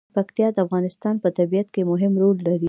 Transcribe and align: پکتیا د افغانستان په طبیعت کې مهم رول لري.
پکتیا 0.15 0.47
د 0.53 0.57
افغانستان 0.65 1.15
په 1.23 1.29
طبیعت 1.37 1.67
کې 1.73 1.81
مهم 1.91 2.13
رول 2.21 2.37
لري. 2.45 2.59